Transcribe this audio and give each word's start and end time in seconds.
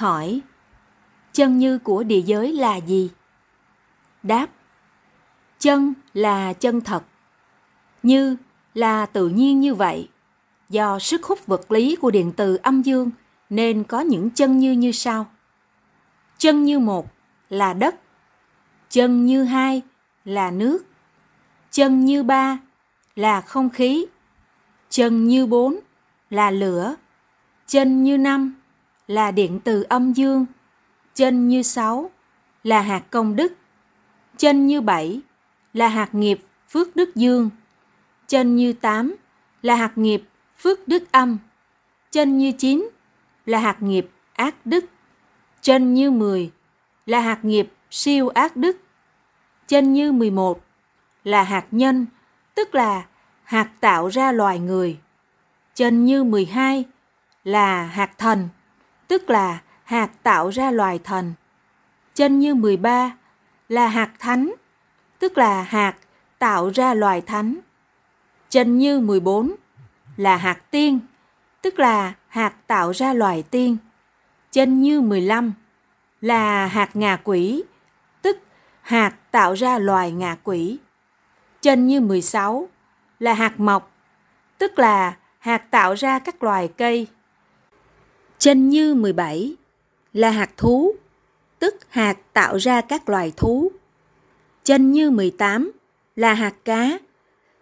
Hỏi, 0.00 0.40
chân 1.32 1.58
như 1.58 1.78
của 1.78 2.02
địa 2.02 2.20
giới 2.20 2.52
là 2.52 2.76
gì? 2.76 3.10
Đáp, 4.22 4.46
chân 5.58 5.94
là 6.14 6.52
chân 6.52 6.80
thật, 6.80 7.02
như 8.02 8.36
là 8.74 9.06
tự 9.06 9.28
nhiên 9.28 9.60
như 9.60 9.74
vậy. 9.74 10.08
Do 10.68 10.98
sức 10.98 11.24
hút 11.24 11.46
vật 11.46 11.72
lý 11.72 11.96
của 11.96 12.10
điện 12.10 12.32
từ 12.36 12.56
âm 12.56 12.82
dương 12.82 13.10
nên 13.50 13.84
có 13.84 14.00
những 14.00 14.30
chân 14.30 14.58
như 14.58 14.72
như 14.72 14.92
sau. 14.92 15.30
Chân 16.38 16.64
như 16.64 16.78
một 16.78 17.06
là 17.50 17.72
đất, 17.72 17.94
chân 18.90 19.26
như 19.26 19.44
hai 19.44 19.82
là 20.24 20.50
nước, 20.50 20.86
chân 21.70 22.04
như 22.04 22.22
ba 22.22 22.58
là 23.16 23.40
không 23.40 23.70
khí, 23.70 24.06
chân 24.90 25.28
như 25.28 25.46
bốn 25.46 25.80
là 26.30 26.50
lửa, 26.50 26.94
chân 27.66 28.04
như 28.04 28.18
năm 28.18 28.59
là 29.10 29.30
điện 29.30 29.60
từ 29.64 29.82
âm 29.88 30.12
dương, 30.12 30.46
chân 31.14 31.48
như 31.48 31.62
sáu 31.62 32.10
là 32.64 32.80
hạt 32.80 33.02
công 33.10 33.36
đức, 33.36 33.52
chân 34.38 34.66
như 34.66 34.80
bảy 34.80 35.20
là 35.72 35.88
hạt 35.88 36.14
nghiệp 36.14 36.40
phước 36.68 36.96
đức 36.96 37.14
dương, 37.14 37.50
chân 38.28 38.56
như 38.56 38.72
tám 38.72 39.16
là 39.62 39.74
hạt 39.74 39.92
nghiệp 39.98 40.22
phước 40.58 40.88
đức 40.88 41.12
âm, 41.12 41.38
chân 42.10 42.38
như 42.38 42.52
chín 42.52 42.90
là 43.46 43.58
hạt 43.58 43.82
nghiệp 43.82 44.10
ác 44.32 44.54
đức, 44.64 44.84
chân 45.62 45.94
như 45.94 46.10
mười 46.10 46.50
là 47.06 47.20
hạt 47.20 47.44
nghiệp 47.44 47.72
siêu 47.90 48.28
ác 48.28 48.56
đức, 48.56 48.76
chân 49.68 49.92
như 49.92 50.12
mười 50.12 50.30
một 50.30 50.64
là 51.24 51.42
hạt 51.42 51.66
nhân, 51.70 52.06
tức 52.54 52.74
là 52.74 53.06
hạt 53.42 53.70
tạo 53.80 54.08
ra 54.08 54.32
loài 54.32 54.58
người. 54.58 54.98
Chân 55.74 56.04
như 56.04 56.24
mười 56.24 56.44
hai 56.44 56.84
là 57.44 57.82
hạt 57.82 58.18
thần, 58.18 58.48
tức 59.10 59.30
là 59.30 59.58
hạt 59.84 60.10
tạo 60.22 60.48
ra 60.48 60.70
loài 60.70 60.98
thần. 61.04 61.32
Chân 62.14 62.38
như 62.38 62.54
13 62.54 63.16
là 63.68 63.88
hạt 63.88 64.10
thánh, 64.18 64.54
tức 65.18 65.38
là 65.38 65.62
hạt 65.62 65.94
tạo 66.38 66.70
ra 66.74 66.94
loài 66.94 67.20
thánh. 67.20 67.58
Chân 68.50 68.78
như 68.78 69.00
14 69.00 69.54
là 70.16 70.36
hạt 70.36 70.70
tiên, 70.70 71.00
tức 71.62 71.78
là 71.78 72.12
hạt 72.28 72.54
tạo 72.66 72.92
ra 72.92 73.12
loài 73.12 73.42
tiên. 73.42 73.76
Chân 74.50 74.80
như 74.80 75.00
15 75.00 75.52
là 76.20 76.66
hạt 76.66 76.96
ngà 76.96 77.16
quỷ, 77.24 77.64
tức 78.22 78.38
hạt 78.82 79.14
tạo 79.30 79.54
ra 79.54 79.78
loài 79.78 80.12
ngà 80.12 80.36
quỷ. 80.44 80.78
Chân 81.60 81.86
như 81.86 82.00
16 82.00 82.68
là 83.18 83.34
hạt 83.34 83.60
mọc, 83.60 83.90
tức 84.58 84.78
là 84.78 85.16
hạt 85.38 85.70
tạo 85.70 85.94
ra 85.94 86.18
các 86.18 86.42
loài 86.42 86.68
cây. 86.76 87.06
Chân 88.40 88.68
như 88.68 88.94
17 88.94 89.56
là 90.12 90.30
hạt 90.30 90.50
thú, 90.56 90.94
tức 91.58 91.76
hạt 91.88 92.18
tạo 92.32 92.56
ra 92.56 92.80
các 92.80 93.08
loài 93.08 93.32
thú. 93.36 93.72
Chân 94.64 94.92
như 94.92 95.10
18 95.10 95.72
là 96.16 96.34
hạt 96.34 96.54
cá, 96.64 96.98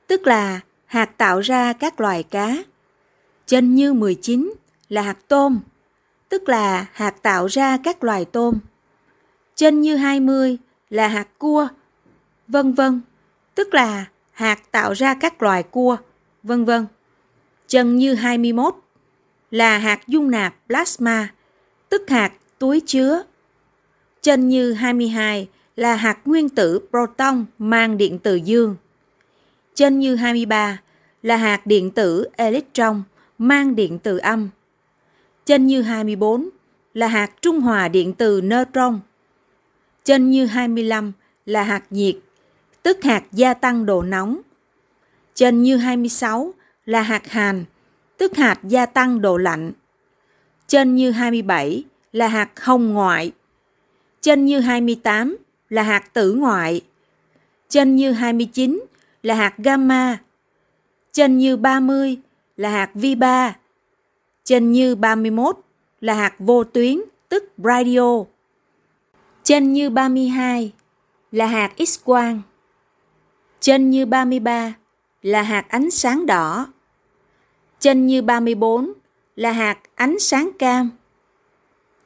tức 0.06 0.26
là 0.26 0.60
hạt 0.86 1.10
tạo 1.16 1.40
ra 1.40 1.72
các 1.72 2.00
loài 2.00 2.22
cá. 2.22 2.56
Chân 3.46 3.74
như 3.74 3.92
19 3.92 4.52
là 4.88 5.02
hạt 5.02 5.18
tôm, 5.28 5.60
tức 6.28 6.48
là 6.48 6.86
hạt 6.92 7.22
tạo 7.22 7.46
ra 7.46 7.76
các 7.84 8.04
loài 8.04 8.24
tôm. 8.24 8.58
Chân 9.54 9.80
như 9.80 9.96
20 9.96 10.58
là 10.90 11.08
hạt 11.08 11.28
cua, 11.38 11.68
vân 12.48 12.72
vân, 12.72 13.00
tức 13.54 13.74
là 13.74 14.04
hạt 14.32 14.58
tạo 14.70 14.92
ra 14.92 15.14
các 15.14 15.42
loài 15.42 15.62
cua, 15.62 15.96
vân 16.42 16.64
vân. 16.64 16.86
Chân 17.66 17.96
như 17.96 18.14
21 18.14 18.74
là 19.50 19.78
hạt 19.78 20.00
dung 20.06 20.30
nạp 20.30 20.54
plasma, 20.66 21.28
tức 21.88 22.10
hạt 22.10 22.32
túi 22.58 22.80
chứa. 22.86 23.22
Chân 24.22 24.48
như 24.48 24.72
22 24.72 25.48
là 25.76 25.94
hạt 25.94 26.18
nguyên 26.24 26.48
tử 26.48 26.80
proton 26.90 27.44
mang 27.58 27.98
điện 27.98 28.18
từ 28.18 28.34
dương. 28.34 28.76
Chân 29.74 29.98
như 29.98 30.16
23 30.16 30.80
là 31.22 31.36
hạt 31.36 31.66
điện 31.66 31.90
tử 31.90 32.28
electron 32.36 33.02
mang 33.38 33.76
điện 33.76 33.98
từ 33.98 34.18
âm. 34.18 34.48
Chân 35.46 35.66
như 35.66 35.82
24 35.82 36.48
là 36.94 37.08
hạt 37.08 37.30
trung 37.42 37.60
hòa 37.60 37.88
điện 37.88 38.14
từ 38.14 38.40
neutron. 38.40 39.00
Chân 40.04 40.30
như 40.30 40.46
25 40.46 41.12
là 41.46 41.62
hạt 41.62 41.82
nhiệt, 41.90 42.16
tức 42.82 43.04
hạt 43.04 43.22
gia 43.32 43.54
tăng 43.54 43.86
độ 43.86 44.02
nóng. 44.02 44.40
Chân 45.34 45.62
như 45.62 45.76
26 45.76 46.54
là 46.86 47.02
hạt 47.02 47.26
hàn, 47.26 47.64
tức 48.18 48.36
hạt 48.36 48.58
gia 48.62 48.86
tăng 48.86 49.20
độ 49.20 49.36
lạnh. 49.36 49.72
Chân 50.66 50.96
như 50.96 51.10
27 51.10 51.84
là 52.12 52.28
hạt 52.28 52.50
hồng 52.60 52.94
ngoại. 52.94 53.32
Chân 54.20 54.44
như 54.44 54.60
28 54.60 55.36
là 55.68 55.82
hạt 55.82 56.14
tử 56.14 56.32
ngoại. 56.32 56.80
Chân 57.68 57.96
như 57.96 58.12
29 58.12 58.84
là 59.22 59.34
hạt 59.34 59.54
gamma. 59.58 60.18
Chân 61.12 61.38
như 61.38 61.56
30 61.56 62.16
là 62.56 62.70
hạt 62.70 62.90
vi 62.94 63.14
ba. 63.14 63.56
Chân 64.44 64.72
như 64.72 64.94
31 64.94 65.56
là 66.00 66.14
hạt 66.14 66.34
vô 66.38 66.64
tuyến, 66.64 67.00
tức 67.28 67.52
radio. 67.58 68.24
Chân 69.42 69.72
như 69.72 69.90
32 69.90 70.72
là 71.32 71.46
hạt 71.46 71.72
X-quang. 71.76 72.40
Chân 73.60 73.90
như 73.90 74.06
33 74.06 74.74
là 75.22 75.42
hạt 75.42 75.64
ánh 75.68 75.90
sáng 75.90 76.26
đỏ. 76.26 76.66
Chân 77.80 78.06
như 78.06 78.22
34 78.22 78.92
là 79.36 79.52
hạt 79.52 79.78
ánh 79.94 80.18
sáng 80.18 80.50
cam. 80.58 80.90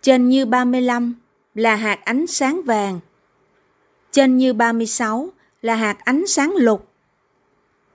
Chân 0.02 0.28
như 0.28 0.46
35 0.46 1.14
là 1.54 1.76
hạt 1.76 2.00
ánh 2.04 2.26
sáng 2.26 2.62
vàng. 2.62 3.00
Chân 4.10 4.36
như 4.36 4.52
36 4.52 5.28
là 5.62 5.74
hạt 5.74 5.98
ánh 6.04 6.26
sáng 6.26 6.52
lục. 6.56 6.88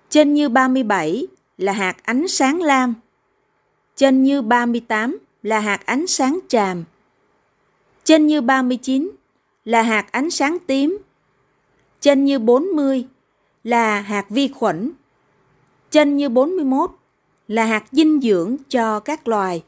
Chân 0.09 0.33
như 0.33 0.49
37 0.49 1.27
là 1.57 1.71
hạt 1.73 1.97
ánh 2.03 2.27
sáng 2.27 2.61
lam. 2.61 2.93
Chân 3.95 4.23
như 4.23 4.41
38 4.41 5.17
là 5.43 5.59
hạt 5.59 5.85
ánh 5.85 6.07
sáng 6.07 6.39
tràm. 6.47 6.83
Chân 8.03 8.27
như 8.27 8.41
39 8.41 9.11
là 9.65 9.81
hạt 9.81 10.11
ánh 10.11 10.29
sáng 10.29 10.57
tím. 10.67 10.97
Chân 12.01 12.25
như 12.25 12.39
40 12.39 13.07
là 13.63 14.01
hạt 14.01 14.25
vi 14.29 14.47
khuẩn. 14.47 14.91
Chân 15.91 16.17
như 16.17 16.29
41 16.29 16.91
là 17.47 17.65
hạt 17.65 17.83
dinh 17.91 18.21
dưỡng 18.21 18.57
cho 18.69 18.99
các 18.99 19.27
loài. 19.27 19.63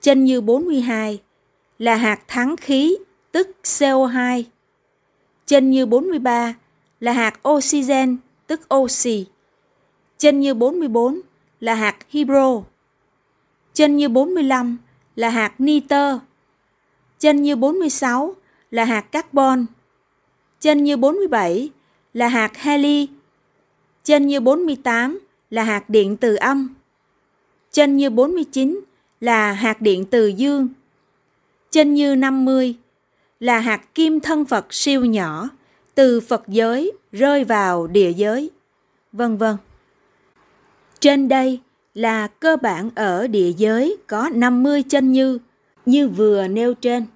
Chênh 0.00 0.24
như 0.24 0.40
42 0.40 1.20
là 1.78 1.94
hạt 1.94 2.20
thắng 2.28 2.56
khí, 2.56 2.96
tức 3.32 3.48
CO2. 3.62 4.42
Chênh 5.46 5.70
như 5.70 5.86
43 5.86 6.54
là 7.00 7.12
hạt 7.12 7.48
oxygen, 7.48 8.16
tức 8.46 8.74
oxy. 8.74 9.26
Chênh 10.18 10.40
như 10.40 10.54
44 10.54 11.20
là 11.60 11.74
hạt 11.74 11.96
hydro. 12.08 12.62
Chênh 13.74 13.96
như 13.96 14.08
45 14.08 14.78
là 15.16 15.30
hạt 15.30 15.54
nitơ. 15.58 16.18
Chênh 17.18 17.42
như 17.42 17.56
46 17.56 18.34
là 18.70 18.84
hạt 18.84 19.00
carbon. 19.00 19.66
Chênh 20.60 20.84
như 20.84 20.96
47 20.96 21.70
là 22.14 22.28
hạt 22.28 22.56
heli. 22.56 23.08
Chênh 24.04 24.26
như 24.26 24.40
48 24.40 25.18
là 25.18 25.29
là 25.50 25.64
hạt 25.64 25.90
điện 25.90 26.16
từ 26.16 26.34
âm. 26.34 26.74
chênh 27.72 27.96
như 27.96 28.10
49 28.10 28.80
là 29.20 29.52
hạt 29.52 29.80
điện 29.80 30.04
từ 30.04 30.26
dương. 30.26 30.68
chênh 31.70 31.94
như 31.94 32.14
50 32.14 32.74
là 33.40 33.58
hạt 33.58 33.94
kim 33.94 34.20
thân 34.20 34.44
Phật 34.44 34.74
siêu 34.74 35.04
nhỏ 35.04 35.48
từ 35.94 36.20
Phật 36.20 36.42
giới 36.48 36.92
rơi 37.12 37.44
vào 37.44 37.86
địa 37.86 38.12
giới, 38.12 38.50
vân 39.12 39.36
vân. 39.36 39.56
Trên 41.00 41.28
đây 41.28 41.60
là 41.94 42.26
cơ 42.26 42.56
bản 42.56 42.90
ở 42.94 43.26
địa 43.26 43.52
giới 43.56 43.96
có 44.06 44.30
50 44.34 44.82
chân 44.82 45.12
như, 45.12 45.38
như 45.86 46.08
vừa 46.08 46.48
nêu 46.48 46.74
trên. 46.74 47.06